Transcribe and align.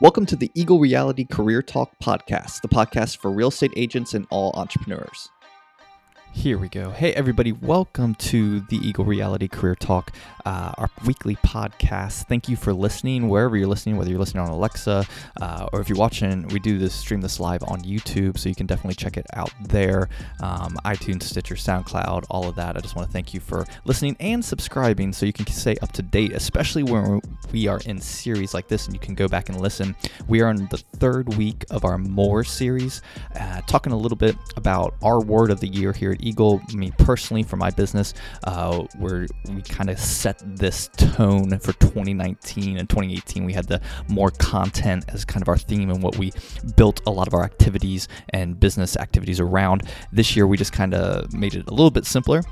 Welcome 0.00 0.26
to 0.26 0.36
the 0.36 0.48
Eagle 0.54 0.78
Reality 0.78 1.24
Career 1.24 1.60
Talk 1.60 1.90
podcast, 2.00 2.60
the 2.62 2.68
podcast 2.68 3.16
for 3.16 3.32
real 3.32 3.48
estate 3.48 3.72
agents 3.74 4.14
and 4.14 4.28
all 4.30 4.52
entrepreneurs. 4.54 5.28
Here 6.38 6.56
we 6.56 6.68
go. 6.68 6.92
Hey, 6.92 7.12
everybody, 7.14 7.50
welcome 7.50 8.14
to 8.14 8.60
the 8.60 8.76
Eagle 8.76 9.04
Reality 9.04 9.48
Career 9.48 9.74
Talk, 9.74 10.12
uh, 10.46 10.72
our 10.78 10.88
weekly 11.04 11.34
podcast. 11.34 12.28
Thank 12.28 12.48
you 12.48 12.54
for 12.54 12.72
listening 12.72 13.28
wherever 13.28 13.56
you're 13.56 13.66
listening, 13.66 13.96
whether 13.96 14.08
you're 14.08 14.20
listening 14.20 14.44
on 14.44 14.50
Alexa 14.50 15.04
uh, 15.42 15.68
or 15.72 15.80
if 15.80 15.88
you're 15.88 15.98
watching, 15.98 16.46
we 16.48 16.60
do 16.60 16.78
this 16.78 16.94
stream 16.94 17.20
this 17.20 17.40
live 17.40 17.64
on 17.64 17.82
YouTube, 17.82 18.38
so 18.38 18.48
you 18.48 18.54
can 18.54 18.66
definitely 18.66 18.94
check 18.94 19.16
it 19.16 19.26
out 19.34 19.50
there. 19.64 20.08
Um, 20.40 20.78
iTunes, 20.84 21.24
Stitcher, 21.24 21.56
SoundCloud, 21.56 22.26
all 22.30 22.48
of 22.48 22.54
that. 22.54 22.76
I 22.76 22.80
just 22.80 22.94
want 22.94 23.08
to 23.08 23.12
thank 23.12 23.34
you 23.34 23.40
for 23.40 23.66
listening 23.84 24.16
and 24.20 24.42
subscribing 24.42 25.12
so 25.12 25.26
you 25.26 25.32
can 25.32 25.46
stay 25.46 25.76
up 25.82 25.90
to 25.94 26.02
date, 26.02 26.32
especially 26.32 26.84
when 26.84 27.20
we 27.50 27.66
are 27.66 27.80
in 27.84 28.00
series 28.00 28.54
like 28.54 28.68
this 28.68 28.86
and 28.86 28.94
you 28.94 29.00
can 29.00 29.16
go 29.16 29.26
back 29.26 29.48
and 29.48 29.60
listen. 29.60 29.96
We 30.28 30.40
are 30.42 30.50
in 30.50 30.68
the 30.68 30.78
third 30.98 31.34
week 31.34 31.64
of 31.70 31.84
our 31.84 31.98
More 31.98 32.44
series, 32.44 33.02
uh, 33.34 33.60
talking 33.62 33.92
a 33.92 33.98
little 33.98 34.16
bit 34.16 34.36
about 34.54 34.94
our 35.02 35.20
word 35.20 35.50
of 35.50 35.58
the 35.58 35.66
year 35.66 35.92
here 35.92 36.12
at 36.12 36.27
Eagle, 36.28 36.60
me 36.74 36.92
personally 36.98 37.42
for 37.42 37.56
my 37.56 37.70
business, 37.70 38.14
uh, 38.44 38.84
where 38.98 39.26
we 39.48 39.62
kind 39.62 39.90
of 39.90 39.98
set 39.98 40.42
this 40.44 40.88
tone 40.96 41.58
for 41.58 41.72
2019 41.74 42.78
and 42.78 42.88
2018. 42.88 43.44
We 43.44 43.52
had 43.52 43.66
the 43.66 43.80
more 44.08 44.30
content 44.30 45.04
as 45.08 45.24
kind 45.24 45.42
of 45.42 45.48
our 45.48 45.58
theme 45.58 45.90
and 45.90 46.02
what 46.02 46.16
we 46.16 46.32
built 46.76 47.00
a 47.06 47.10
lot 47.10 47.26
of 47.26 47.34
our 47.34 47.44
activities 47.44 48.08
and 48.30 48.58
business 48.58 48.96
activities 48.96 49.40
around. 49.40 49.82
This 50.12 50.36
year, 50.36 50.46
we 50.46 50.56
just 50.56 50.72
kind 50.72 50.94
of 50.94 51.32
made 51.32 51.54
it 51.54 51.66
a 51.68 51.70
little 51.70 51.90
bit 51.90 52.04
simpler 52.04 52.42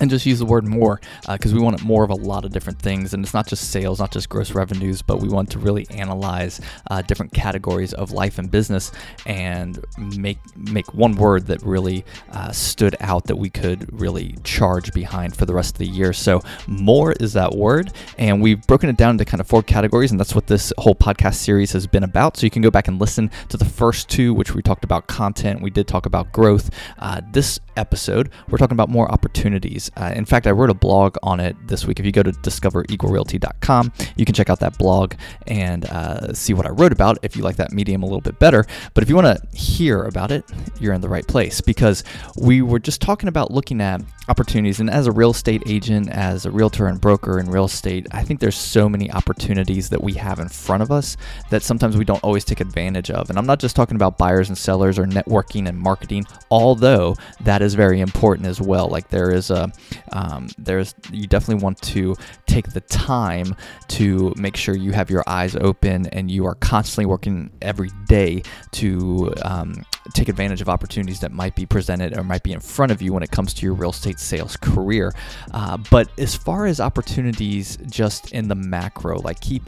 and 0.00 0.10
just 0.10 0.26
use 0.26 0.40
the 0.40 0.46
word 0.46 0.66
more 0.66 1.00
because 1.28 1.52
uh, 1.52 1.56
we 1.56 1.62
want 1.62 1.80
it 1.80 1.84
more 1.84 2.02
of 2.02 2.10
a 2.10 2.14
lot 2.14 2.44
of 2.44 2.52
different 2.52 2.80
things 2.80 3.14
and 3.14 3.24
it's 3.24 3.32
not 3.32 3.46
just 3.46 3.70
sales 3.70 4.00
not 4.00 4.10
just 4.10 4.28
gross 4.28 4.50
revenues 4.50 5.02
but 5.02 5.20
we 5.20 5.28
want 5.28 5.48
to 5.48 5.58
really 5.58 5.86
analyze 5.90 6.60
uh, 6.90 7.00
different 7.02 7.32
categories 7.32 7.94
of 7.94 8.10
life 8.10 8.38
and 8.38 8.50
business 8.50 8.90
and 9.26 9.84
make 10.16 10.38
make 10.56 10.92
one 10.94 11.14
word 11.14 11.46
that 11.46 11.62
really 11.62 12.04
uh, 12.32 12.50
stood 12.50 12.96
out 13.00 13.24
that 13.24 13.36
we 13.36 13.48
could 13.48 14.00
really 14.00 14.36
charge 14.42 14.92
behind 14.92 15.36
for 15.36 15.46
the 15.46 15.54
rest 15.54 15.74
of 15.74 15.78
the 15.78 15.86
year. 15.86 16.12
So 16.12 16.40
more 16.66 17.12
is 17.12 17.32
that 17.34 17.52
word 17.52 17.92
and 18.18 18.42
we've 18.42 18.66
broken 18.66 18.90
it 18.90 18.96
down 18.96 19.12
into 19.12 19.24
kind 19.24 19.40
of 19.40 19.46
four 19.46 19.62
categories 19.62 20.10
and 20.10 20.18
that's 20.18 20.34
what 20.34 20.48
this 20.48 20.72
whole 20.78 20.94
podcast 20.94 21.36
series 21.36 21.72
has 21.72 21.86
been 21.86 22.02
about. 22.04 22.36
So 22.36 22.46
you 22.46 22.50
can 22.50 22.62
go 22.62 22.70
back 22.70 22.88
and 22.88 23.00
listen 23.00 23.30
to 23.48 23.56
the 23.56 23.64
first 23.64 24.08
two 24.08 24.34
which 24.34 24.54
we 24.54 24.62
talked 24.62 24.84
about 24.84 25.06
content 25.06 25.62
we 25.62 25.70
did 25.70 25.86
talk 25.86 26.04
about 26.04 26.32
growth. 26.32 26.70
Uh, 26.98 27.20
this 27.30 27.60
episode 27.76 28.30
we're 28.48 28.58
talking 28.58 28.74
about 28.74 28.88
more 28.88 29.10
opportunities 29.10 29.83
uh, 29.96 30.12
in 30.14 30.24
fact, 30.24 30.46
I 30.46 30.50
wrote 30.50 30.70
a 30.70 30.74
blog 30.74 31.16
on 31.22 31.40
it 31.40 31.56
this 31.66 31.86
week. 31.86 32.00
If 32.00 32.06
you 32.06 32.12
go 32.12 32.22
to 32.22 32.32
discovereaglerealty.com, 32.32 33.92
you 34.16 34.24
can 34.24 34.34
check 34.34 34.50
out 34.50 34.60
that 34.60 34.78
blog 34.78 35.14
and 35.46 35.84
uh, 35.86 36.32
see 36.32 36.54
what 36.54 36.66
I 36.66 36.70
wrote 36.70 36.92
about 36.92 37.18
if 37.22 37.36
you 37.36 37.42
like 37.42 37.56
that 37.56 37.72
medium 37.72 38.02
a 38.02 38.06
little 38.06 38.20
bit 38.20 38.38
better. 38.38 38.64
But 38.94 39.02
if 39.02 39.08
you 39.08 39.16
want 39.16 39.26
to 39.26 39.56
hear 39.56 40.02
about 40.04 40.30
it, 40.30 40.44
you're 40.80 40.94
in 40.94 41.00
the 41.00 41.08
right 41.08 41.26
place 41.26 41.60
because 41.60 42.04
we 42.36 42.62
were 42.62 42.78
just 42.78 43.00
talking 43.00 43.28
about 43.28 43.50
looking 43.50 43.80
at 43.80 44.02
opportunities. 44.28 44.80
And 44.80 44.90
as 44.90 45.06
a 45.06 45.12
real 45.12 45.30
estate 45.30 45.62
agent, 45.66 46.08
as 46.10 46.46
a 46.46 46.50
realtor 46.50 46.86
and 46.86 47.00
broker 47.00 47.38
in 47.38 47.50
real 47.50 47.66
estate, 47.66 48.06
I 48.12 48.22
think 48.22 48.40
there's 48.40 48.56
so 48.56 48.88
many 48.88 49.10
opportunities 49.12 49.90
that 49.90 50.02
we 50.02 50.14
have 50.14 50.38
in 50.38 50.48
front 50.48 50.82
of 50.82 50.90
us 50.90 51.16
that 51.50 51.62
sometimes 51.62 51.96
we 51.96 52.04
don't 52.04 52.22
always 52.24 52.44
take 52.44 52.60
advantage 52.60 53.10
of. 53.10 53.30
And 53.30 53.38
I'm 53.38 53.46
not 53.46 53.60
just 53.60 53.76
talking 53.76 53.96
about 53.96 54.18
buyers 54.18 54.48
and 54.48 54.56
sellers 54.56 54.98
or 54.98 55.04
networking 55.04 55.68
and 55.68 55.78
marketing, 55.78 56.26
although 56.50 57.16
that 57.40 57.62
is 57.62 57.74
very 57.74 58.00
important 58.00 58.46
as 58.46 58.60
well. 58.60 58.88
Like 58.88 59.08
there 59.08 59.30
is 59.30 59.50
a, 59.50 59.70
um, 60.12 60.48
there's, 60.58 60.94
you 61.12 61.26
definitely 61.26 61.62
want 61.62 61.80
to 61.82 62.14
take 62.46 62.72
the 62.72 62.80
time 62.82 63.54
to 63.88 64.32
make 64.36 64.56
sure 64.56 64.76
you 64.76 64.92
have 64.92 65.10
your 65.10 65.24
eyes 65.26 65.56
open 65.56 66.06
and 66.08 66.30
you 66.30 66.46
are 66.46 66.54
constantly 66.56 67.06
working 67.06 67.50
every 67.62 67.90
day 68.06 68.42
to 68.72 69.32
um, 69.42 69.84
take 70.12 70.28
advantage 70.28 70.60
of 70.60 70.68
opportunities 70.68 71.20
that 71.20 71.32
might 71.32 71.56
be 71.56 71.66
presented 71.66 72.16
or 72.16 72.22
might 72.22 72.42
be 72.42 72.52
in 72.52 72.60
front 72.60 72.92
of 72.92 73.00
you 73.00 73.12
when 73.12 73.22
it 73.22 73.30
comes 73.30 73.54
to 73.54 73.66
your 73.66 73.74
real 73.74 73.90
estate 73.90 74.18
sales 74.18 74.56
career. 74.56 75.12
Uh, 75.52 75.76
but 75.90 76.08
as 76.18 76.34
far 76.34 76.66
as 76.66 76.80
opportunities 76.80 77.78
just 77.88 78.32
in 78.32 78.48
the 78.48 78.54
macro, 78.54 79.18
like 79.20 79.40
keep 79.40 79.62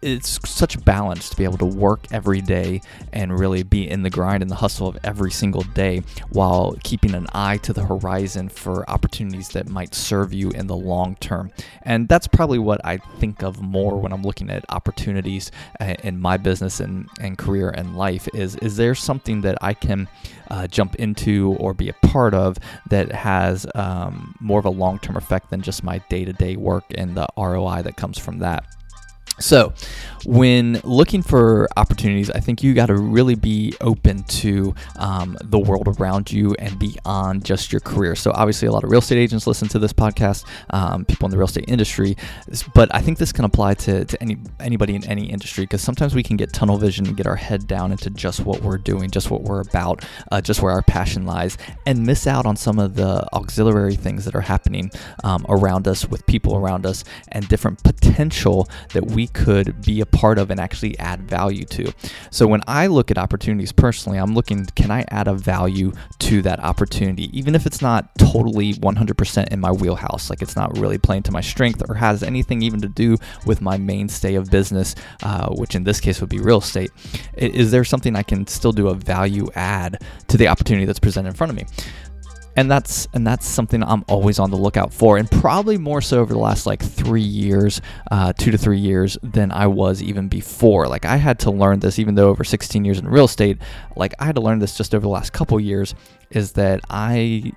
it's 0.00 0.38
such 0.48 0.82
balance 0.84 1.28
to 1.30 1.36
be 1.36 1.44
able 1.44 1.58
to 1.58 1.66
work 1.66 2.06
every 2.10 2.40
day 2.40 2.80
and 3.12 3.38
really 3.38 3.62
be 3.62 3.88
in 3.88 4.02
the 4.02 4.10
grind 4.10 4.42
and 4.42 4.50
the 4.50 4.56
hustle 4.56 4.86
of 4.86 4.98
every 5.04 5.30
single 5.30 5.62
day 5.62 6.02
while 6.30 6.76
keeping 6.82 7.14
an 7.14 7.26
eye 7.32 7.56
to 7.58 7.72
the 7.72 7.84
horizon 7.84 8.48
for 8.48 8.88
opportunities 8.88 9.48
that 9.50 9.68
might 9.68 9.94
serve 9.94 10.32
you 10.32 10.50
in 10.50 10.66
the 10.66 10.76
long 10.76 11.16
term. 11.16 11.50
And 11.82 12.08
that's 12.08 12.26
probably 12.26 12.58
what 12.58 12.80
I 12.84 12.98
think 13.18 13.42
of 13.42 13.60
more 13.60 14.00
when 14.00 14.12
I'm 14.12 14.22
looking 14.22 14.50
at 14.50 14.64
opportunities 14.68 15.50
uh, 15.80 15.94
in 16.02 16.20
my 16.20 16.36
business 16.36 16.80
and, 16.80 17.08
and 17.20 17.36
career 17.38 17.70
and 17.70 17.96
life 17.96 18.28
is 18.34 18.56
is 18.56 18.76
there 18.76 18.94
something 18.94 19.42
that 19.42 19.58
I 19.60 19.74
can 19.74 20.08
uh, 20.50 20.66
jump 20.66 20.96
into 20.96 21.56
or 21.58 21.72
be 21.72 21.88
a 21.88 21.94
part 21.94 22.34
of 22.34 22.58
that 22.90 23.10
has 23.12 23.66
um, 23.74 24.34
more 24.40 24.58
of 24.58 24.64
a 24.64 24.70
long-term 24.70 25.16
effect 25.16 25.50
than 25.50 25.62
just 25.62 25.82
my 25.82 25.98
day-to-day 26.10 26.56
work 26.56 26.84
and 26.94 27.16
the 27.16 27.26
ROI 27.36 27.82
that 27.82 27.96
comes 27.96 28.18
from 28.18 28.38
that. 28.40 28.64
So, 29.40 29.72
when 30.24 30.80
looking 30.84 31.20
for 31.20 31.68
opportunities, 31.76 32.30
I 32.30 32.38
think 32.38 32.62
you 32.62 32.74
got 32.74 32.86
to 32.86 32.94
really 32.96 33.34
be 33.34 33.74
open 33.80 34.22
to 34.24 34.72
um, 34.96 35.36
the 35.42 35.58
world 35.58 35.88
around 35.98 36.30
you 36.30 36.54
and 36.60 36.78
beyond 36.78 37.44
just 37.44 37.72
your 37.72 37.80
career. 37.80 38.14
So, 38.14 38.30
obviously, 38.32 38.68
a 38.68 38.72
lot 38.72 38.84
of 38.84 38.90
real 38.90 39.00
estate 39.00 39.18
agents 39.18 39.46
listen 39.46 39.68
to 39.68 39.78
this 39.78 39.92
podcast, 39.92 40.44
um, 40.70 41.04
people 41.04 41.26
in 41.26 41.32
the 41.32 41.38
real 41.38 41.46
estate 41.46 41.64
industry, 41.66 42.16
but 42.74 42.94
I 42.94 43.00
think 43.00 43.18
this 43.18 43.32
can 43.32 43.44
apply 43.44 43.74
to, 43.74 44.04
to 44.04 44.22
any 44.22 44.36
anybody 44.60 44.94
in 44.94 45.04
any 45.06 45.26
industry 45.26 45.64
because 45.64 45.82
sometimes 45.82 46.14
we 46.14 46.22
can 46.22 46.36
get 46.36 46.52
tunnel 46.52 46.76
vision 46.76 47.06
and 47.06 47.16
get 47.16 47.26
our 47.26 47.36
head 47.36 47.66
down 47.66 47.90
into 47.90 48.10
just 48.10 48.40
what 48.40 48.62
we're 48.62 48.78
doing, 48.78 49.10
just 49.10 49.30
what 49.30 49.42
we're 49.42 49.60
about, 49.60 50.04
uh, 50.30 50.40
just 50.40 50.62
where 50.62 50.72
our 50.72 50.82
passion 50.82 51.26
lies, 51.26 51.58
and 51.86 52.06
miss 52.06 52.26
out 52.26 52.46
on 52.46 52.54
some 52.54 52.78
of 52.78 52.94
the 52.94 53.26
auxiliary 53.34 53.96
things 53.96 54.24
that 54.24 54.34
are 54.34 54.42
happening 54.42 54.90
um, 55.24 55.44
around 55.48 55.88
us 55.88 56.06
with 56.06 56.24
people 56.26 56.56
around 56.56 56.86
us 56.86 57.02
and 57.28 57.48
different 57.48 57.82
potential 57.82 58.68
that 58.92 59.06
we 59.06 59.21
could 59.26 59.82
be 59.82 60.00
a 60.00 60.06
part 60.06 60.38
of 60.38 60.50
and 60.50 60.60
actually 60.60 60.98
add 60.98 61.22
value 61.28 61.64
to. 61.64 61.92
So 62.30 62.46
when 62.46 62.62
I 62.66 62.86
look 62.86 63.10
at 63.10 63.18
opportunities 63.18 63.72
personally, 63.72 64.18
I'm 64.18 64.34
looking 64.34 64.66
can 64.74 64.90
I 64.90 65.04
add 65.08 65.28
a 65.28 65.34
value 65.34 65.92
to 66.20 66.42
that 66.42 66.60
opportunity, 66.60 67.36
even 67.36 67.54
if 67.54 67.66
it's 67.66 67.82
not 67.82 68.16
totally 68.18 68.74
100% 68.74 69.48
in 69.48 69.60
my 69.60 69.70
wheelhouse, 69.70 70.30
like 70.30 70.42
it's 70.42 70.56
not 70.56 70.76
really 70.78 70.98
playing 70.98 71.22
to 71.24 71.32
my 71.32 71.40
strength 71.40 71.82
or 71.88 71.94
has 71.94 72.22
anything 72.22 72.62
even 72.62 72.80
to 72.80 72.88
do 72.88 73.16
with 73.46 73.60
my 73.60 73.76
mainstay 73.76 74.34
of 74.34 74.50
business, 74.50 74.94
uh, 75.22 75.48
which 75.50 75.74
in 75.74 75.84
this 75.84 76.00
case 76.00 76.20
would 76.20 76.30
be 76.30 76.38
real 76.38 76.58
estate. 76.58 76.90
Is 77.36 77.70
there 77.70 77.84
something 77.84 78.16
I 78.16 78.22
can 78.22 78.46
still 78.46 78.72
do 78.72 78.88
a 78.88 78.94
value 78.94 79.48
add 79.54 80.02
to 80.28 80.36
the 80.36 80.48
opportunity 80.48 80.86
that's 80.86 80.98
presented 80.98 81.30
in 81.30 81.34
front 81.34 81.50
of 81.50 81.56
me? 81.56 81.66
And 82.56 82.70
that's 82.70 83.08
and 83.14 83.26
that's 83.26 83.46
something 83.46 83.82
I'm 83.82 84.04
always 84.08 84.38
on 84.38 84.50
the 84.50 84.56
lookout 84.56 84.92
for, 84.92 85.16
and 85.16 85.30
probably 85.30 85.78
more 85.78 86.00
so 86.00 86.20
over 86.20 86.32
the 86.32 86.38
last 86.38 86.66
like 86.66 86.82
three 86.82 87.22
years, 87.22 87.80
uh, 88.10 88.32
two 88.32 88.50
to 88.50 88.58
three 88.58 88.78
years 88.78 89.16
than 89.22 89.50
I 89.50 89.66
was 89.66 90.02
even 90.02 90.28
before. 90.28 90.86
Like 90.86 91.04
I 91.04 91.16
had 91.16 91.38
to 91.40 91.50
learn 91.50 91.80
this, 91.80 91.98
even 91.98 92.14
though 92.14 92.28
over 92.28 92.44
16 92.44 92.84
years 92.84 92.98
in 92.98 93.08
real 93.08 93.24
estate, 93.24 93.58
like 93.96 94.14
I 94.18 94.26
had 94.26 94.34
to 94.34 94.40
learn 94.40 94.58
this 94.58 94.76
just 94.76 94.94
over 94.94 95.02
the 95.02 95.08
last 95.08 95.32
couple 95.32 95.58
years, 95.60 95.94
is 96.30 96.52
that 96.52 96.80
I 96.90 97.52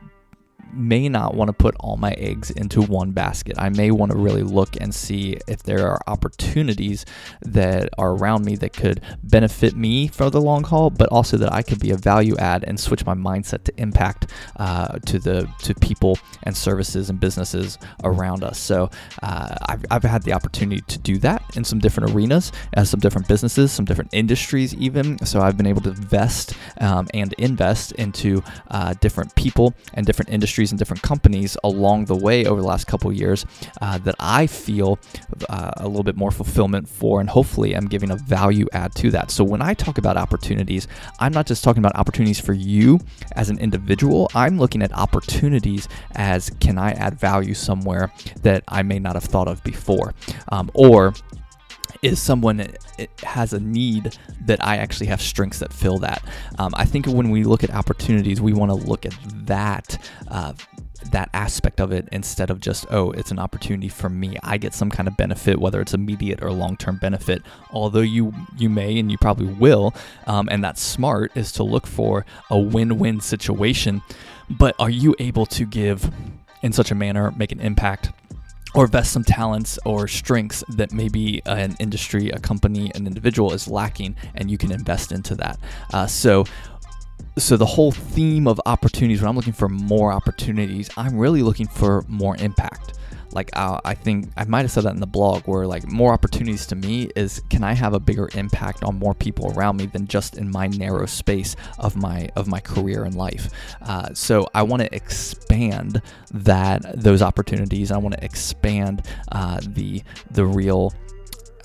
may 0.74 1.08
not 1.10 1.36
want 1.36 1.50
to 1.50 1.54
put 1.54 1.76
all 1.80 1.98
my 1.98 2.12
eggs 2.12 2.52
into 2.52 2.82
one 2.82 3.12
basket. 3.12 3.56
I 3.58 3.70
may 3.70 3.92
want 3.92 4.12
to 4.12 4.18
really 4.18 4.44
look 4.44 4.76
and 4.80 4.94
see 4.94 5.38
if 5.48 5.64
there 5.64 5.88
are 5.88 6.00
opportunities 6.08 7.06
that 7.42 7.90
are 7.98 8.12
around 8.12 8.46
me 8.46 8.56
that 8.58 8.74
could 8.74 9.02
benefit 9.24 9.76
me 9.76 10.08
for 10.08 10.30
the 10.30 10.42
long 10.42 10.64
haul, 10.64 10.90
but 10.90 11.10
also 11.10 11.38
that 11.38 11.52
I 11.54 11.62
could 11.62 11.80
be 11.80 11.92
a 11.92 11.98
value 11.98 12.36
add 12.38 12.64
and 12.66 12.80
switch 12.80 13.06
my 13.06 13.14
mindset 13.14 13.64
to 13.64 13.74
impact 13.80 14.32
uh, 14.58 15.00
to 15.06 15.20
the 15.20 15.50
to 15.64 15.74
people 15.76 16.18
and 16.44 16.56
services 16.56 17.10
and 17.10 17.20
businesses 17.20 17.78
around 18.04 18.44
us. 18.44 18.58
So 18.58 18.90
uh, 19.24 19.56
I've, 19.68 19.86
I've 19.92 20.04
had 20.04 20.24
the 20.24 20.34
opportunity 20.34 20.82
to 20.88 21.00
do 21.00 21.18
that 21.20 21.44
in 21.56 21.64
some 21.64 21.80
different 21.80 22.12
arenas, 22.12 22.52
as 22.74 22.82
uh, 22.82 22.86
some 22.92 23.00
different 23.00 23.28
businesses, 23.28 23.72
some 23.72 23.86
different 23.86 24.14
industries, 24.14 24.74
even. 24.76 25.24
So 25.26 25.42
I've 25.42 25.58
been 25.58 25.68
able 25.68 25.82
to 25.82 25.90
invest 25.90 26.54
um, 26.82 27.08
and 27.14 27.34
invest 27.34 27.94
into 27.94 28.44
uh, 28.72 28.94
different 29.00 29.34
people 29.36 29.74
and 29.94 30.06
different 30.06 30.32
industries 30.32 30.55
industries 30.56 30.72
and 30.72 30.80
different 30.80 31.04
companies 31.04 31.58
along 31.66 32.06
the 32.06 32.16
way 32.16 32.46
over 32.46 32.62
the 32.62 32.68
last 32.68 32.88
couple 32.88 33.12
years 33.12 33.46
uh, 33.82 33.98
that 33.98 34.16
I 34.22 34.48
feel 34.48 34.98
uh, 35.50 35.72
a 35.78 35.88
little 35.88 36.04
bit 36.04 36.16
more 36.16 36.32
fulfillment 36.32 36.88
for, 36.88 37.20
and 37.20 37.30
hopefully 37.30 37.76
I'm 37.76 37.88
giving 37.88 38.10
a 38.10 38.16
value 38.16 38.66
add 38.72 38.96
to 38.96 39.12
that. 39.12 39.32
So 39.32 39.44
when 39.44 39.62
I 39.62 39.74
talk 39.74 39.98
about 39.98 40.16
opportunities, 40.16 40.88
I'm 41.20 41.34
not 41.34 41.46
just 41.46 41.62
talking 41.62 41.82
about 41.82 41.96
opportunities 41.98 42.40
for 42.40 42.54
you 42.54 43.02
as 43.34 43.50
an 43.50 43.60
individual. 43.60 44.30
I'm 44.34 44.58
looking 44.58 44.82
at 44.82 44.94
opportunities 44.94 45.90
as 46.12 46.50
can 46.62 46.78
I 46.78 46.92
add 46.92 47.20
value 47.20 47.54
somewhere 47.54 48.14
that 48.42 48.64
I 48.70 48.82
may 48.82 49.00
not 49.00 49.16
have 49.16 49.26
thought 49.26 49.50
of 49.50 49.62
before, 49.64 50.14
um, 50.54 50.72
or 50.74 51.14
is 52.06 52.22
someone 52.22 52.58
that 52.58 52.78
has 53.24 53.52
a 53.52 53.60
need 53.60 54.18
that 54.42 54.64
I 54.64 54.78
actually 54.78 55.08
have 55.08 55.22
strengths 55.22 55.60
that 55.60 55.74
fill 55.74 55.98
that. 56.00 56.24
Um, 56.60 56.72
I 56.76 56.86
think 56.86 57.08
when 57.08 57.32
we 57.32 57.44
look 57.44 57.64
at 57.64 57.72
opportunities, 57.72 58.40
we 58.40 58.54
want 58.54 58.70
to 58.70 58.76
look 58.76 59.06
at 59.06 59.16
that 59.48 59.98
uh, 60.28 60.54
that 61.12 61.30
aspect 61.34 61.80
of 61.80 61.92
it 61.92 62.08
instead 62.12 62.50
of 62.50 62.60
just 62.60 62.88
oh 62.90 63.12
it's 63.12 63.32
an 63.32 63.40
opportunity 63.40 63.90
for 63.90 64.10
me. 64.10 64.38
I 64.44 64.58
get 64.58 64.74
some 64.74 64.90
kind 64.90 65.08
of 65.08 65.18
benefit 65.18 65.60
whether 65.60 65.82
it's 65.82 65.94
immediate 65.94 66.42
or 66.42 66.52
long-term 66.52 66.98
benefit 66.98 67.44
although 67.72 68.00
you 68.00 68.34
you 68.58 68.70
may 68.70 68.98
and 68.98 69.12
you 69.12 69.18
probably 69.20 69.46
will 69.46 69.94
um, 70.26 70.48
and 70.50 70.64
that's 70.64 70.82
smart 70.82 71.32
is 71.36 71.52
to 71.54 71.64
look 71.64 71.86
for 71.86 72.26
a 72.50 72.58
win-win 72.58 73.20
situation. 73.20 74.02
But 74.50 74.76
are 74.80 74.90
you 74.90 75.16
able 75.20 75.46
to 75.48 75.66
give 75.66 76.12
in 76.64 76.74
such 76.74 76.90
a 76.90 76.96
manner 76.96 77.32
make 77.38 77.52
an 77.52 77.60
impact 77.60 78.12
or 78.76 78.88
vest 78.88 79.12
some 79.12 79.24
talents 79.24 79.80
or 79.86 80.08
strengths 80.08 80.64
that 80.70 80.92
maybe 80.92 81.42
an 81.46 81.76
industry, 81.80 82.30
a 82.30 82.40
company, 82.40 82.92
an 82.94 83.08
individual 83.08 83.54
is 83.54 83.68
lacking, 83.68 84.16
and 84.36 84.52
you 84.52 84.58
can 84.58 84.72
invest 84.72 85.12
into 85.12 85.34
that. 85.36 85.58
Uh, 85.94 86.06
so, 86.06 86.46
so 87.38 87.58
the 87.58 87.66
whole 87.66 87.92
theme 87.92 88.48
of 88.48 88.62
opportunities 88.66 89.22
when 89.22 89.30
i'm 89.30 89.36
looking 89.36 89.54
for 89.54 89.68
more 89.68 90.14
opportunities 90.14 90.90
i'm 90.96 91.18
really 91.18 91.42
looking 91.42 91.68
for 91.68 92.06
more 92.08 92.38
impact 92.38 92.94
like 93.36 93.50
uh, 93.54 93.80
i 93.86 93.94
think 93.94 94.30
i 94.38 94.44
might 94.46 94.62
have 94.62 94.72
said 94.72 94.84
that 94.84 94.94
in 94.94 95.00
the 95.00 95.08
blog 95.08 95.44
where 95.44 95.68
like 95.68 95.86
more 95.88 96.14
opportunities 96.14 96.66
to 96.66 96.76
me 96.76 97.10
is 97.16 97.42
can 97.50 97.64
i 97.64 97.74
have 97.74 97.94
a 97.94 98.00
bigger 98.00 98.30
impact 98.34 98.84
on 98.84 98.98
more 98.98 99.14
people 99.14 99.54
around 99.56 99.78
me 99.78 99.86
than 99.86 100.08
just 100.08 100.38
in 100.38 100.50
my 100.50 100.68
narrow 100.68 101.06
space 101.06 101.56
of 101.78 101.96
my 101.96 102.28
of 102.36 102.48
my 102.48 102.60
career 102.60 103.04
and 103.04 103.16
life? 103.16 103.50
Uh, 103.82 104.14
so 104.14 104.48
i 104.54 104.64
want 104.64 104.82
to 104.82 104.96
expand 104.96 106.02
that 106.32 106.84
those 107.02 107.22
opportunities. 107.22 107.92
I 107.92 107.98
want 107.98 108.16
to 108.16 108.24
expand 108.24 109.04
uh, 109.32 109.60
the 109.66 110.04
the 110.32 110.46
real 110.46 110.94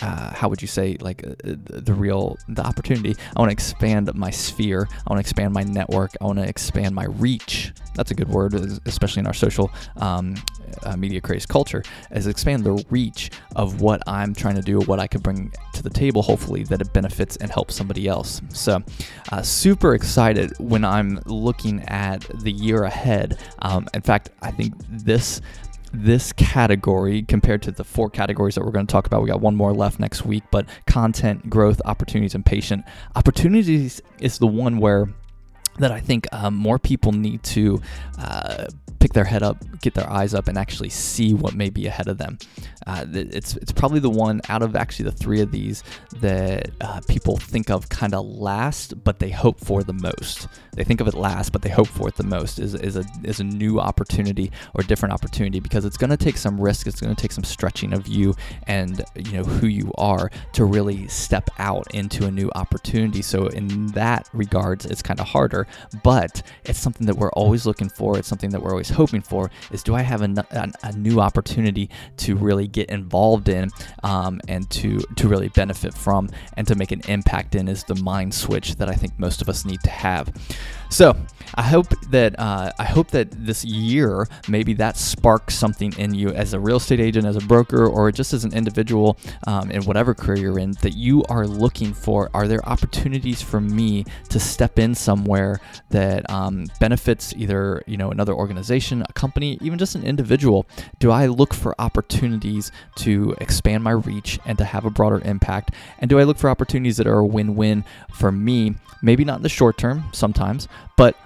uh, 0.02 0.35
how 0.35 0.49
would 0.49 0.62
you 0.62 0.69
say 0.69 0.97
like 1.00 1.26
uh, 1.26 1.35
the 1.44 1.94
real 1.94 2.37
the 2.49 2.62
opportunity? 2.64 3.17
I 3.37 3.41
want 3.41 3.50
to 3.50 3.52
expand 3.52 4.12
my 4.14 4.31
sphere. 4.31 4.88
I 4.91 5.12
want 5.12 5.19
to 5.19 5.20
expand 5.20 5.52
my 5.52 5.62
network. 5.62 6.12
I 6.20 6.25
want 6.25 6.38
to 6.38 6.49
expand 6.49 6.94
my 6.94 7.05
reach. 7.05 7.73
That's 7.94 8.11
a 8.11 8.14
good 8.14 8.29
word 8.29 8.55
especially 8.87 9.20
in 9.20 9.26
our 9.26 9.35
social 9.35 9.70
um, 9.97 10.35
uh, 10.85 10.97
media 10.97 11.20
craze 11.20 11.47
culture 11.47 11.82
is 12.12 12.26
expand 12.26 12.64
the 12.64 12.85
reach 12.91 13.31
of 13.56 13.81
what 13.81 14.02
i'm 14.06 14.35
trying 14.35 14.55
to 14.55 14.62
do 14.62 14.79
what 14.81 15.00
i 15.00 15.06
could 15.06 15.23
bring 15.23 15.52
to 15.73 15.82
the 15.82 15.91
table 15.91 16.23
hopefully 16.23 16.62
that 16.64 16.81
it 16.81 16.93
benefits 16.93 17.37
and 17.38 17.50
helps 17.50 17.75
somebody 17.75 18.06
else. 18.06 18.41
So 18.50 18.82
uh, 19.32 19.43
super 19.43 19.94
excited 19.94 20.52
when 20.58 20.85
i'm 20.85 21.20
looking 21.26 21.82
at 21.85 22.20
the 22.43 22.52
year 22.52 22.85
ahead. 22.85 23.38
Um, 23.61 23.88
in 23.94 24.02
fact 24.02 24.31
i 24.43 24.50
think 24.50 24.75
this 24.88 25.41
this 25.93 26.33
category 26.33 27.23
compared 27.23 27.63
to 27.63 27.73
the 27.73 27.85
four 27.85 28.11
categories 28.11 28.55
that 28.55 28.65
we're 28.65 28.71
going 28.71 28.87
to 28.87 28.93
talk 28.93 29.07
about. 29.07 29.23
We 29.23 29.29
got 29.29 29.41
one 29.41 29.57
more 29.57 29.73
left 29.73 29.99
next 29.99 30.25
week, 30.25 30.45
but 30.51 30.67
content, 30.87 31.51
growth, 31.51 31.81
opportunities, 31.85 32.35
and 32.35 32.45
patient. 32.45 32.85
Opportunities 33.17 34.01
is 34.21 34.39
the 34.39 34.47
one 34.47 34.79
where 34.79 35.09
that 35.81 35.93
I 35.93 36.00
think 36.00 36.27
um, 36.32 36.55
more 36.55 36.79
people 36.79 37.12
need 37.12 37.43
to 37.44 37.81
uh, 38.19 38.67
pick 39.00 39.15
their 39.15 39.25
head 39.25 39.43
up, 39.43 39.56
get 39.81 39.94
their 39.94 40.09
eyes 40.09 40.35
up, 40.35 40.47
and 40.47 40.56
actually 40.59 40.91
see 40.91 41.35
what 41.35 41.55
may 41.55 41.71
be 41.71 41.87
ahead 41.87 42.06
of 42.06 42.19
them. 42.19 42.38
Uh, 42.87 43.05
it's 43.12 43.56
it's 43.56 43.73
probably 43.73 44.00
the 44.00 44.11
one 44.11 44.41
out 44.49 44.62
of 44.62 44.77
actually 44.77 45.05
the 45.05 45.12
three 45.12 45.41
of 45.41 45.50
these 45.50 45.82
that 46.17 46.71
uh, 46.81 47.00
people 47.09 47.37
think 47.37 47.71
of 47.71 47.88
kind 47.88 48.15
of 48.15 48.25
last, 48.27 49.03
but 49.05 49.19
they 49.19 49.31
hope 49.31 49.61
for 49.61 49.82
the 49.82 49.93
most. 49.93 50.49
They 50.73 50.85
think 50.85 51.00
of 51.00 51.09
it 51.09 51.15
last, 51.15 51.53
but 51.53 51.62
they 51.62 51.69
hope 51.69 51.88
for 51.88 52.09
it 52.09 52.17
the 52.17 52.25
most. 52.25 52.59
Is 52.59 52.75
is 52.75 52.97
a 52.97 53.05
is 53.25 53.41
a 53.41 53.44
new 53.44 53.81
opportunity 53.81 54.53
or 54.75 54.83
different 54.83 55.12
opportunity 55.12 55.61
because 55.61 55.85
it's 55.85 55.97
going 55.97 56.11
to 56.11 56.17
take 56.17 56.37
some 56.37 56.61
risk. 56.61 56.87
It's 56.87 57.00
going 57.00 57.15
to 57.15 57.21
take 57.21 57.33
some 57.33 57.44
stretching 57.44 57.93
of 57.93 58.06
you 58.06 58.35
and 58.67 59.05
you 59.17 59.33
know 59.33 59.44
who 59.44 59.67
you 59.67 59.93
are 59.97 60.31
to 60.55 60.65
really 60.65 61.09
step 61.09 61.50
out 61.59 61.93
into 61.94 62.26
a 62.26 62.31
new 62.31 62.50
opportunity. 62.55 63.23
So 63.23 63.47
in 63.49 63.88
that 63.88 64.29
regards, 64.33 64.87
it's 64.87 65.03
kind 65.03 65.21
of 65.21 65.29
harder, 65.29 65.67
but 66.03 66.43
it's 66.65 66.79
something 66.79 67.07
that 67.07 67.17
we're 67.17 67.33
always 67.33 67.67
looking 67.67 67.89
for. 67.89 68.19
It's 68.19 68.29
something 68.29 68.51
that 68.51 68.63
we're 68.63 68.71
always 68.71 68.91
hoping 68.91 69.23
for 69.23 69.51
is 69.71 69.83
do 69.83 69.95
I 69.95 70.03
have 70.03 70.23
a, 70.23 70.47
a, 70.51 70.73
a 70.85 70.93
new 70.93 71.21
opportunity 71.21 71.91
to 72.19 72.37
really 72.37 72.67
get 72.67 72.91
involved 72.91 73.49
in 73.49 73.71
um, 74.03 74.41
and 74.49 74.69
to, 74.71 75.01
to 75.17 75.29
really 75.29 75.49
benefit 75.49 75.95
from 75.95 76.29
and 76.57 76.67
to 76.67 76.75
make 76.75 76.93
an 76.93 77.03
impact 77.09 77.55
in 77.55 77.69
is 77.69 77.85
the 77.85 77.95
mind 77.97 78.35
switch 78.35 78.77
that 78.77 78.89
I 78.89 78.95
think 78.95 79.19
most 79.19 79.43
of 79.43 79.49
us 79.49 79.65
need 79.65 79.81
to 79.83 79.91
have. 79.91 80.33
So 80.91 81.17
I 81.55 81.63
hope 81.63 81.89
that 82.11 82.39
uh, 82.39 82.73
I 82.79 82.85
hope 82.85 83.13
that 83.13 83.31
this 83.31 83.65
year 83.65 84.27
maybe 84.49 84.75
that 84.75 84.97
sparks 84.97 85.55
something 85.55 85.93
in 85.99 86.15
you 86.15 86.31
as 86.31 86.53
a 86.53 86.59
real 86.59 86.79
estate 86.79 86.99
agent, 86.99 87.27
as 87.27 87.37
a 87.37 87.41
broker, 87.41 87.87
or 87.87 88.11
just 88.11 88.33
as 88.33 88.45
an 88.45 88.53
individual 88.53 89.17
um, 89.47 89.71
in 89.71 89.85
whatever 89.85 90.15
career 90.15 90.39
you're 90.39 90.59
in 90.59 90.73
that 90.83 90.95
you 90.95 91.23
are 91.29 91.47
looking 91.47 91.95
for. 91.95 92.29
Are 92.35 92.49
there 92.49 92.69
opportunities 92.69 93.41
for 93.41 93.61
me 93.61 94.05
to 94.31 94.41
step 94.41 94.81
in 94.81 94.95
somewhere 94.95 95.60
that 95.91 96.29
um, 96.31 96.67
benefits 96.79 97.33
either 97.37 97.83
you 97.87 97.97
know 97.97 98.11
another 98.11 98.35
organization, 98.35 99.03
a 99.09 99.12
company, 99.12 99.59
even 99.61 99.79
just 99.79 99.95
an 99.95 100.05
individual? 100.05 100.67
Do 100.99 101.11
I 101.11 101.27
look 101.27 101.55
for 101.55 101.75
opportunities 101.81 102.73
to 102.97 103.35
expand 103.41 103.85
my 103.85 103.93
reach 103.93 104.39
and 104.47 104.59
to 104.59 104.65
have 104.65 104.85
a 104.85 104.91
broader 104.91 105.21
impact? 105.25 105.75
And 105.99 106.09
do 106.09 106.19
I 106.19 106.25
look 106.25 106.39
for 106.39 106.51
opportunities 106.51 106.97
that 106.97 107.07
are 107.07 107.19
a 107.19 107.27
win-win 107.27 107.85
for 108.12 108.33
me? 108.33 108.75
Maybe 109.03 109.25
not 109.25 109.39
in 109.39 109.43
the 109.43 109.49
short 109.49 109.79
term, 109.79 110.05
sometimes, 110.12 110.69
but 110.97 111.17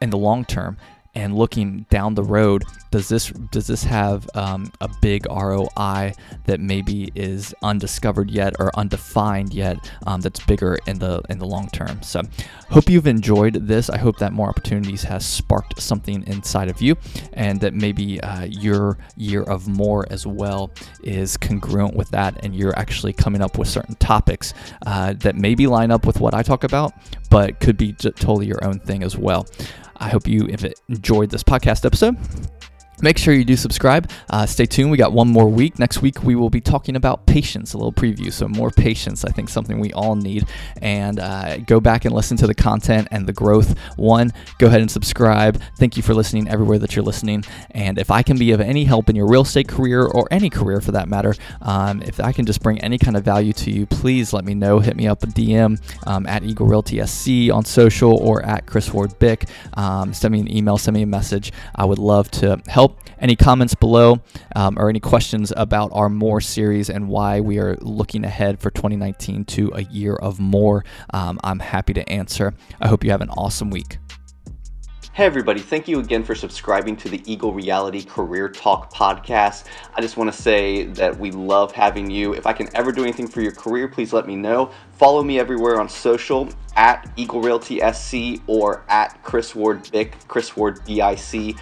in 0.00 0.10
the 0.10 0.18
long 0.18 0.44
term 0.44 0.76
and 1.14 1.36
looking 1.36 1.86
down 1.90 2.14
the 2.14 2.22
road, 2.22 2.64
does 2.90 3.08
this 3.08 3.30
does 3.50 3.66
this 3.66 3.84
have 3.84 4.28
um, 4.34 4.72
a 4.80 4.88
big 5.00 5.26
ROI 5.28 6.12
that 6.46 6.60
maybe 6.60 7.10
is 7.14 7.54
undiscovered 7.62 8.30
yet 8.30 8.54
or 8.58 8.70
undefined 8.76 9.52
yet? 9.52 9.78
Um, 10.06 10.20
that's 10.20 10.40
bigger 10.40 10.78
in 10.86 10.98
the 10.98 11.22
in 11.28 11.38
the 11.38 11.46
long 11.46 11.68
term. 11.68 12.02
So, 12.02 12.22
hope 12.70 12.88
you've 12.88 13.06
enjoyed 13.06 13.66
this. 13.66 13.90
I 13.90 13.98
hope 13.98 14.18
that 14.18 14.32
more 14.32 14.48
opportunities 14.48 15.02
has 15.04 15.26
sparked 15.26 15.80
something 15.80 16.24
inside 16.26 16.68
of 16.68 16.80
you, 16.80 16.96
and 17.32 17.60
that 17.60 17.74
maybe 17.74 18.20
uh, 18.20 18.44
your 18.44 18.98
year 19.16 19.42
of 19.42 19.66
more 19.66 20.06
as 20.10 20.26
well 20.26 20.70
is 21.02 21.36
congruent 21.36 21.94
with 21.94 22.10
that, 22.10 22.44
and 22.44 22.54
you're 22.54 22.78
actually 22.78 23.12
coming 23.12 23.42
up 23.42 23.58
with 23.58 23.68
certain 23.68 23.94
topics 23.96 24.54
uh, 24.86 25.14
that 25.14 25.36
maybe 25.36 25.66
line 25.66 25.90
up 25.90 26.06
with 26.06 26.20
what 26.20 26.34
I 26.34 26.42
talk 26.42 26.64
about, 26.64 26.92
but 27.34 27.58
could 27.58 27.76
be 27.76 27.92
totally 27.92 28.46
your 28.46 28.64
own 28.64 28.78
thing 28.78 29.02
as 29.02 29.18
well. 29.18 29.44
I 29.96 30.08
hope 30.08 30.28
you 30.28 30.46
enjoyed 30.88 31.30
this 31.30 31.42
podcast 31.42 31.84
episode. 31.84 32.16
Make 33.04 33.18
sure 33.18 33.34
you 33.34 33.44
do 33.44 33.54
subscribe. 33.54 34.10
Uh, 34.30 34.46
stay 34.46 34.64
tuned. 34.64 34.90
We 34.90 34.96
got 34.96 35.12
one 35.12 35.28
more 35.28 35.46
week. 35.46 35.78
Next 35.78 36.00
week, 36.00 36.22
we 36.22 36.34
will 36.34 36.48
be 36.48 36.62
talking 36.62 36.96
about 36.96 37.26
patience, 37.26 37.74
a 37.74 37.76
little 37.76 37.92
preview. 37.92 38.32
So, 38.32 38.48
more 38.48 38.70
patience, 38.70 39.26
I 39.26 39.30
think, 39.30 39.50
something 39.50 39.78
we 39.78 39.92
all 39.92 40.16
need. 40.16 40.48
And 40.80 41.20
uh, 41.20 41.58
go 41.58 41.80
back 41.80 42.06
and 42.06 42.14
listen 42.14 42.38
to 42.38 42.46
the 42.46 42.54
content 42.54 43.08
and 43.10 43.26
the 43.26 43.34
growth. 43.34 43.78
One, 43.96 44.32
go 44.58 44.68
ahead 44.68 44.80
and 44.80 44.90
subscribe. 44.90 45.60
Thank 45.76 45.98
you 45.98 46.02
for 46.02 46.14
listening 46.14 46.48
everywhere 46.48 46.78
that 46.78 46.96
you're 46.96 47.04
listening. 47.04 47.44
And 47.72 47.98
if 47.98 48.10
I 48.10 48.22
can 48.22 48.38
be 48.38 48.52
of 48.52 48.62
any 48.62 48.84
help 48.84 49.10
in 49.10 49.16
your 49.16 49.28
real 49.28 49.42
estate 49.42 49.68
career 49.68 50.06
or 50.06 50.26
any 50.30 50.48
career 50.48 50.80
for 50.80 50.92
that 50.92 51.06
matter, 51.06 51.34
um, 51.60 52.00
if 52.00 52.20
I 52.20 52.32
can 52.32 52.46
just 52.46 52.62
bring 52.62 52.80
any 52.80 52.96
kind 52.96 53.18
of 53.18 53.22
value 53.22 53.52
to 53.52 53.70
you, 53.70 53.84
please 53.84 54.32
let 54.32 54.46
me 54.46 54.54
know. 54.54 54.78
Hit 54.78 54.96
me 54.96 55.08
up 55.08 55.22
a 55.24 55.26
DM 55.26 55.78
um, 56.06 56.26
at 56.26 56.42
Eagle 56.42 56.68
Realty 56.68 57.04
SC 57.04 57.52
on 57.52 57.66
social 57.66 58.16
or 58.16 58.42
at 58.46 58.64
Chris 58.64 58.90
Ward 58.94 59.18
Bick. 59.18 59.44
Um, 59.74 60.14
send 60.14 60.32
me 60.32 60.40
an 60.40 60.50
email, 60.50 60.78
send 60.78 60.94
me 60.94 61.02
a 61.02 61.06
message. 61.06 61.52
I 61.74 61.84
would 61.84 61.98
love 61.98 62.30
to 62.30 62.62
help 62.66 62.93
any 63.18 63.36
comments 63.36 63.74
below 63.74 64.20
um, 64.56 64.78
or 64.78 64.88
any 64.88 65.00
questions 65.00 65.52
about 65.56 65.90
our 65.92 66.08
More 66.08 66.40
series 66.40 66.90
and 66.90 67.08
why 67.08 67.40
we 67.40 67.58
are 67.58 67.76
looking 67.80 68.24
ahead 68.24 68.60
for 68.60 68.70
2019 68.70 69.44
to 69.46 69.72
a 69.74 69.82
year 69.82 70.14
of 70.14 70.40
more, 70.40 70.84
um, 71.12 71.38
I'm 71.42 71.58
happy 71.58 71.92
to 71.94 72.08
answer. 72.08 72.54
I 72.80 72.88
hope 72.88 73.04
you 73.04 73.10
have 73.10 73.20
an 73.20 73.30
awesome 73.30 73.70
week. 73.70 73.98
Hey, 75.14 75.26
everybody, 75.26 75.60
thank 75.60 75.86
you 75.86 76.00
again 76.00 76.24
for 76.24 76.34
subscribing 76.34 76.96
to 76.96 77.08
the 77.08 77.22
Eagle 77.24 77.52
Reality 77.52 78.02
Career 78.02 78.48
Talk 78.48 78.92
podcast. 78.92 79.66
I 79.94 80.00
just 80.00 80.16
want 80.16 80.34
to 80.34 80.36
say 80.36 80.86
that 80.86 81.16
we 81.16 81.30
love 81.30 81.70
having 81.70 82.10
you. 82.10 82.34
If 82.34 82.48
I 82.48 82.52
can 82.52 82.68
ever 82.74 82.90
do 82.90 83.04
anything 83.04 83.28
for 83.28 83.40
your 83.40 83.52
career, 83.52 83.86
please 83.86 84.12
let 84.12 84.26
me 84.26 84.34
know. 84.34 84.72
Follow 84.94 85.22
me 85.22 85.38
everywhere 85.38 85.80
on 85.80 85.88
social 85.88 86.48
at 86.74 87.08
Eagle 87.14 87.40
Realty 87.40 87.80
SC 87.92 88.42
or 88.48 88.82
at 88.88 89.22
Chris 89.22 89.54
Ward 89.54 89.88
Bick, 89.92 90.16
Chris 90.26 90.56
Ward 90.56 90.80
BIC 90.84 91.54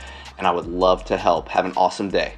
and 0.43 0.49
I 0.49 0.51
would 0.51 0.67
love 0.67 1.05
to 1.05 1.17
help. 1.19 1.51
Have 1.51 1.67
an 1.67 1.73
awesome 1.77 2.11
day. 2.11 2.35